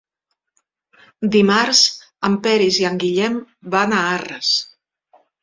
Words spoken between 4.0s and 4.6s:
Arres.